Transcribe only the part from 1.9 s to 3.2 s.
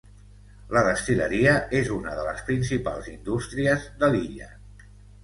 una de les principals